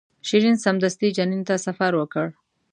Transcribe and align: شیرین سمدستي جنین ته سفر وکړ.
شیرین 0.27 0.55
سمدستي 0.65 1.07
جنین 1.17 1.41
ته 1.47 1.55
سفر 1.65 1.91
وکړ. 1.97 2.25